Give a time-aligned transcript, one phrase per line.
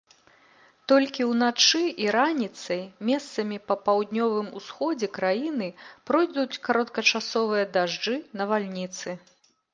[0.91, 5.69] Толькі ўначы і раніцай месцамі па паўднёвым усходзе краіны
[6.13, 9.09] пройдуць кароткачасовыя дажджы, навальніцы.